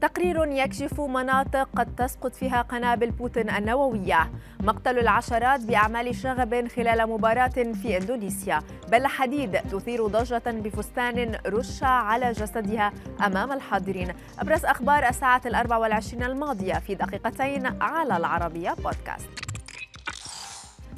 تقرير 0.00 0.46
يكشف 0.46 1.00
مناطق 1.00 1.68
قد 1.76 1.94
تسقط 1.94 2.34
فيها 2.34 2.62
قنابل 2.62 3.10
بوتين 3.10 3.50
النووية. 3.50 4.30
مقتل 4.60 4.98
العشرات 4.98 5.60
بأعمال 5.60 6.14
شغب 6.14 6.68
خلال 6.68 7.10
مباراة 7.10 7.72
في 7.82 7.96
إندونيسيا. 7.96 8.62
بل 8.92 9.06
حديد 9.06 9.52
تثير 9.52 10.06
ضجة 10.06 10.42
بفستان 10.46 11.38
رش 11.46 11.82
على 11.82 12.32
جسدها 12.32 12.92
أمام 13.26 13.52
الحاضرين. 13.52 14.12
أبرز 14.38 14.64
أخبار 14.64 15.08
الساعة 15.08 15.42
الأربع 15.46 15.76
والعشرين 15.76 16.22
الماضية 16.22 16.74
في 16.74 16.94
دقيقتين 16.94 17.82
على 17.82 18.16
العربية 18.16 18.70
بودكاست. 18.70 19.37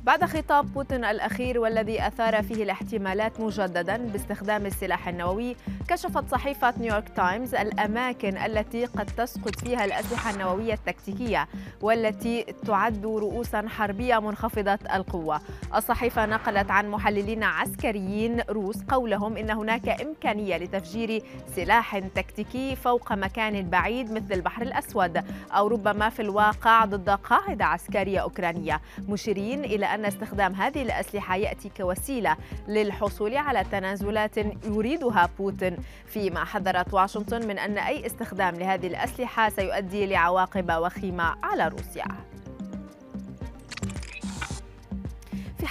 بعد 0.05 0.25
خطاب 0.25 0.73
بوتين 0.73 1.05
الأخير 1.05 1.59
والذي 1.59 2.07
أثار 2.07 2.43
فيه 2.43 2.63
الاحتمالات 2.63 3.41
مجددا 3.41 3.97
باستخدام 3.97 4.67
السلاح 4.67 5.09
النووي 5.09 5.57
كشفت 5.89 6.31
صحيفة 6.31 6.75
نيويورك 6.79 7.09
تايمز 7.09 7.55
الأماكن 7.55 8.37
التي 8.37 8.85
قد 8.85 9.07
تسقط 9.07 9.57
فيها 9.61 9.85
الأسلحة 9.85 10.31
النووية 10.31 10.75
التكتيكية 10.75 11.49
والتي 11.81 12.43
تعد 12.67 13.07
رؤوسا 13.07 13.69
حربية 13.69 14.19
منخفضة 14.19 14.79
القوة. 14.95 15.41
الصحيفة 15.75 16.27
نقلت 16.27 16.71
عن 16.71 16.91
محللين 16.91 17.43
عسكريين 17.45 18.41
روس 18.41 18.77
قولهم 18.89 19.37
إن 19.37 19.51
هناك 19.51 19.89
إمكانية 19.89 20.57
لتفجير 20.57 21.23
سلاح 21.57 21.99
تكتيكي 21.99 22.77
فوق 22.77 23.13
مكان 23.13 23.71
بعيد 23.71 24.13
مثل 24.13 24.33
البحر 24.35 24.63
الأسود 24.63 25.25
أو 25.53 25.67
ربما 25.67 26.09
في 26.09 26.23
الواقع 26.23 26.85
ضد 26.85 27.11
قاعدة 27.11 27.65
عسكرية 27.65 28.19
أوكرانية. 28.19 28.81
مشيرين 29.09 29.65
إلى 29.65 29.90
أن 29.95 30.05
استخدام 30.05 30.55
هذه 30.55 30.83
الأسلحة 30.83 31.37
يأتي 31.37 31.71
كوسيلة 31.77 32.37
للحصول 32.69 33.37
على 33.37 33.65
تنازلات 33.65 34.37
يريدها 34.65 35.31
بوتين. 35.39 35.77
فيما 36.07 36.45
حذرت 36.45 36.95
واشنطن 36.95 37.47
من 37.49 37.59
أن 37.59 37.79
أي 37.79 38.07
استخدام 38.07 38.55
لهذه 38.55 38.87
الأسلحة 38.87 39.49
سيؤدي 39.49 40.07
لعواقب 40.07 40.73
وخيمة 40.73 41.35
على 41.43 41.69
روسيا. 41.69 42.05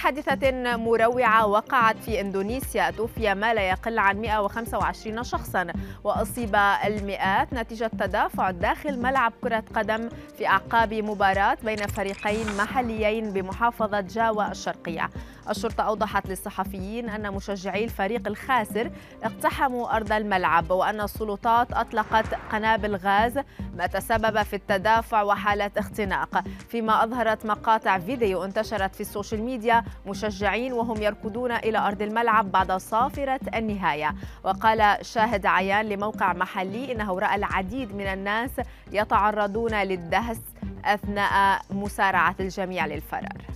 حادثة 0.00 0.76
مروعة 0.76 1.46
وقعت 1.46 1.96
في 1.98 2.20
إندونيسيا. 2.20 2.90
توفي 2.90 3.34
ما 3.34 3.54
لا 3.54 3.62
يقل 3.68 3.98
عن 3.98 4.20
125 4.20 5.22
شخصا 5.24 5.66
وأصيب 6.04 6.56
المئات 6.84 7.52
نتيجة 7.52 7.90
تدافع 7.98 8.50
داخل 8.50 8.98
ملعب 8.98 9.32
كرة 9.42 9.64
قدم 9.74 10.08
في 10.38 10.46
أعقاب 10.46 10.94
مباراة 10.94 11.56
بين 11.62 11.86
فريقين 11.86 12.56
محليين 12.56 13.32
بمحافظة 13.32 14.00
جاوا 14.00 14.50
الشرقية. 14.50 15.10
الشرطة 15.50 15.82
أوضحت 15.82 16.28
للصحفيين 16.28 17.08
أن 17.08 17.32
مشجعي 17.34 17.84
الفريق 17.84 18.28
الخاسر 18.28 18.90
اقتحموا 19.22 19.96
أرض 19.96 20.12
الملعب 20.12 20.70
وأن 20.70 21.00
السلطات 21.00 21.72
أطلقت 21.72 22.34
قنابل 22.52 22.96
غاز 22.96 23.38
ما 23.76 23.86
تسبب 23.86 24.42
في 24.42 24.56
التدافع 24.56 25.22
وحالة 25.22 25.70
اختناق. 25.76 26.44
فيما 26.68 27.04
أظهرت 27.04 27.46
مقاطع 27.46 27.98
فيديو 27.98 28.44
انتشرت 28.44 28.94
في 28.94 29.00
ال 29.00 29.06
social 29.06 29.42
media 29.42 29.84
مشجعين 30.06 30.72
وهم 30.72 31.02
يركضون 31.02 31.52
إلى 31.52 31.78
أرض 31.78 32.02
الملعب 32.02 32.52
بعد 32.52 32.72
صافرة 32.72 33.40
النهاية. 33.54 34.14
وقال 34.44 35.06
شاهد 35.06 35.46
عيان 35.46 35.86
لموقع 35.86 36.32
محلي 36.32 36.92
إنه 36.92 37.18
رأى 37.18 37.36
العديد 37.36 37.94
من 37.94 38.06
الناس 38.06 38.50
يتعرضون 38.92 39.74
للدهس 39.74 40.40
أثناء 40.84 41.60
مسارعة 41.70 42.34
الجميع 42.40 42.86
للفرار. 42.86 43.49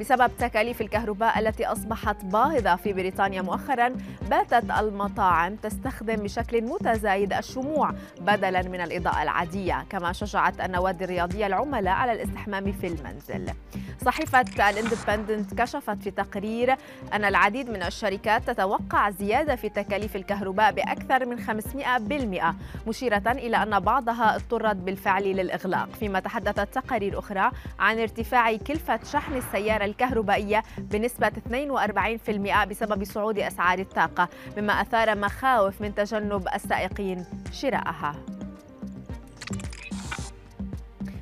بسبب 0.00 0.30
تكاليف 0.38 0.80
الكهرباء 0.80 1.38
التي 1.38 1.66
أصبحت 1.66 2.24
باهظة 2.24 2.76
في 2.76 2.92
بريطانيا 2.92 3.42
مؤخرا 3.42 3.96
باتت 4.30 4.70
المطاعم 4.70 5.56
تستخدم 5.56 6.16
بشكل 6.16 6.62
متزايد 6.62 7.32
الشموع 7.32 7.92
بدلا 8.20 8.62
من 8.62 8.80
الإضاءة 8.80 9.22
العادية 9.22 9.86
كما 9.90 10.12
شجعت 10.12 10.60
النوادي 10.60 11.04
الرياضية 11.04 11.46
العملاء 11.46 11.94
على 11.94 12.12
الاستحمام 12.12 12.72
في 12.72 12.86
المنزل. 12.86 13.52
صحيفة 14.04 14.70
الإندبندنت 14.70 15.54
كشفت 15.54 16.02
في 16.02 16.10
تقرير 16.10 16.76
أن 17.12 17.24
العديد 17.24 17.70
من 17.70 17.82
الشركات 17.82 18.50
تتوقع 18.50 19.10
زيادة 19.10 19.56
في 19.56 19.68
تكاليف 19.68 20.16
الكهرباء 20.16 20.72
بأكثر 20.72 21.26
من 21.26 21.38
500% 21.38 22.88
مشيرة 22.88 23.22
إلى 23.26 23.56
أن 23.56 23.80
بعضها 23.80 24.36
اضطرت 24.36 24.76
بالفعل 24.76 25.22
للإغلاق. 25.22 25.88
فيما 26.00 26.20
تحدثت 26.20 26.74
تقارير 26.74 27.18
أخرى 27.18 27.50
عن 27.78 27.98
ارتفاع 27.98 28.56
كلفة 28.56 29.00
شحن 29.12 29.36
السيارة 29.36 29.84
الكهربائية 29.88 30.62
بنسبة 30.78 31.28
42% 31.28 32.64
بسبب 32.64 33.04
صعود 33.04 33.38
أسعار 33.38 33.78
الطاقة 33.78 34.28
مما 34.56 34.72
أثار 34.72 35.18
مخاوف 35.18 35.80
من 35.80 35.94
تجنب 35.94 36.48
السائقين 36.54 37.24
شراءها. 37.52 38.14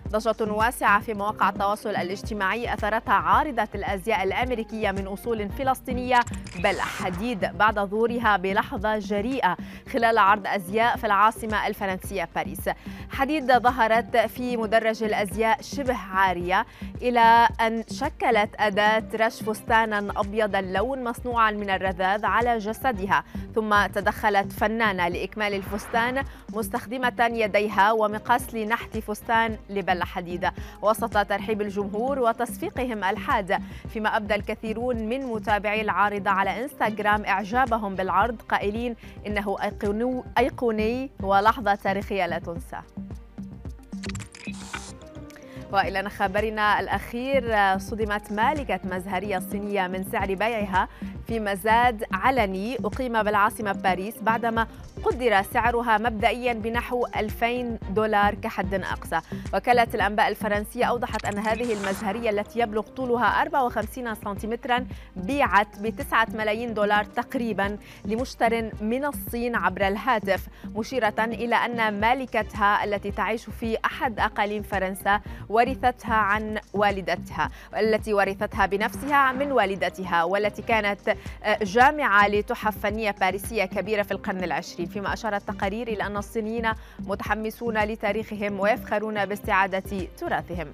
ضجة 0.08 0.52
واسعة 0.52 1.00
في 1.00 1.14
مواقع 1.14 1.48
التواصل 1.48 1.90
الاجتماعي 1.90 2.74
أثرتها 2.74 3.14
عارضة 3.14 3.68
الأزياء 3.74 4.22
الأمريكية 4.22 4.90
من 4.90 5.06
أصول 5.06 5.48
فلسطينية 5.48 6.20
بل 6.62 6.80
حديد 6.80 7.40
بعد 7.40 7.78
ظهورها 7.78 8.36
بلحظة 8.36 8.98
جريئة 8.98 9.56
خلال 9.92 10.18
عرض 10.18 10.46
أزياء 10.46 10.96
في 10.96 11.06
العاصمة 11.06 11.66
الفرنسية 11.66 12.28
باريس. 12.34 12.70
حديد 13.10 13.58
ظهرت 13.58 14.16
في 14.16 14.56
مدرج 14.56 15.02
الأزياء 15.02 15.62
شبه 15.62 15.96
عارية 15.96 16.66
إلى 17.02 17.48
أن 17.60 17.84
شكلت 17.90 18.50
أداة 18.58 19.04
رش 19.14 19.42
فستانا 19.42 20.12
أبيض 20.16 20.56
اللون 20.56 21.04
مصنوعا 21.04 21.50
من 21.50 21.70
الرذاذ 21.70 22.24
على 22.24 22.58
جسدها 22.58 23.24
ثم 23.54 23.86
تدخلت 23.86 24.52
فنانة 24.52 25.08
لإكمال 25.08 25.54
الفستان 25.54 26.24
مستخدمة 26.52 27.30
يديها 27.32 27.92
ومقاس 27.92 28.54
لنحت 28.54 28.98
فستان 28.98 29.58
لبل 29.70 30.02
حديد. 30.02 30.50
وسط 30.82 31.26
ترحيب 31.26 31.62
الجمهور 31.62 32.18
وتصفيقهم 32.18 33.04
الحاد 33.04 33.62
فيما 33.88 34.16
أبدى 34.16 34.34
الكثيرون 34.34 34.96
من 34.96 35.26
متابعي 35.26 35.80
العارضة 35.80 36.30
على 36.30 36.45
إنستغرام 36.50 37.24
إعجابهم 37.24 37.94
بالعرض 37.94 38.42
قائلين 38.42 38.96
إنه 39.26 39.56
أيقوني 40.38 41.10
ولحظة 41.22 41.74
تاريخية 41.74 42.26
لا 42.26 42.38
تنسى. 42.38 43.05
وإلى 45.76 46.10
خبرنا 46.10 46.80
الأخير 46.80 47.54
صدمت 47.78 48.32
مالكة 48.32 48.80
مزهرية 48.84 49.38
صينية 49.38 49.86
من 49.86 50.04
سعر 50.12 50.34
بيعها 50.34 50.88
في 51.26 51.40
مزاد 51.40 52.04
علني. 52.12 52.76
أقيم 52.84 53.22
بالعاصمة 53.22 53.72
باريس 53.72 54.14
بعدما 54.22 54.66
قدر 55.04 55.42
سعرها 55.42 55.98
مبدئيا 55.98 56.52
بنحو 56.52 57.06
2000 57.16 57.78
دولار 57.90 58.34
كحد 58.34 58.74
أقصى. 58.74 59.20
وكالة 59.54 59.86
الأنباء 59.94 60.28
الفرنسية 60.28 60.84
أوضحت 60.84 61.24
أن 61.24 61.38
هذه 61.38 61.72
المزهرية 61.72 62.30
التي 62.30 62.60
يبلغ 62.60 62.82
طولها 62.82 63.42
54 63.42 64.14
سنتيمترا 64.14 64.86
بيعت 65.16 65.78
ب 65.78 65.88
9 65.88 66.26
ملايين 66.34 66.74
دولار 66.74 67.04
تقريبا 67.04 67.78
لمشتر 68.04 68.70
من 68.80 69.04
الصين 69.04 69.56
عبر 69.56 69.88
الهاتف 69.88 70.46
مشيرة 70.76 71.14
إلى 71.18 71.54
أن 71.56 72.00
مالكتها 72.00 72.84
التي 72.84 73.10
تعيش 73.10 73.50
في 73.60 73.76
أحد 73.84 74.20
أقاليم 74.20 74.62
فرنسا 74.62 75.20
ورثتها 75.66 76.14
عن 76.14 76.58
والدتها 76.74 77.50
التي 77.76 78.14
ورثتها 78.14 78.66
بنفسها 78.66 79.32
من 79.32 79.52
والدتها 79.52 80.24
والتي 80.24 80.62
كانت 80.62 81.16
جامعة 81.62 82.28
لتحف 82.28 82.78
فنية 82.78 83.10
باريسية 83.10 83.64
كبيرة 83.64 84.02
في 84.02 84.12
القرن 84.12 84.44
العشرين. 84.44 84.86
فيما 84.86 85.12
أشارت 85.12 85.42
تقارير 85.42 85.88
إلى 85.88 86.06
أن 86.06 86.16
الصينيين 86.16 86.72
متحمسون 87.00 87.78
لتاريخهم 87.78 88.60
ويفخرون 88.60 89.26
باستعادة 89.26 90.08
تراثهم. 90.18 90.72